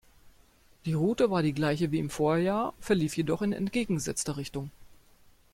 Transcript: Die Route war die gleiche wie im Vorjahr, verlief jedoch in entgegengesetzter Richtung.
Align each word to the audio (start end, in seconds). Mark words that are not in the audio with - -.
Die 0.85 0.95
Route 0.95 1.29
war 1.29 1.43
die 1.43 1.53
gleiche 1.53 1.91
wie 1.91 1.99
im 1.99 2.09
Vorjahr, 2.09 2.73
verlief 2.79 3.15
jedoch 3.17 3.43
in 3.43 3.53
entgegengesetzter 3.53 4.35
Richtung. 4.35 4.71